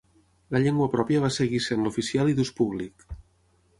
[0.55, 3.07] La llengua pròpia va seguir sent l'oficial i d'ús públic.